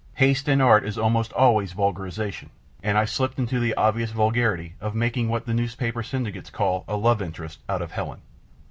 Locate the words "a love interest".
6.87-7.59